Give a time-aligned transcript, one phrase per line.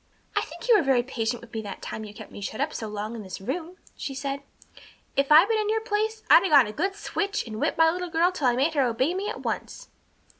[0.35, 2.73] "I think you were very patient with me that time you kept me shut up
[2.73, 4.41] so long in this room," she said.
[5.15, 7.91] "If I'd been in your place I'd have got a good switch and whipped my
[7.91, 9.89] little girl till I made her obey me at once."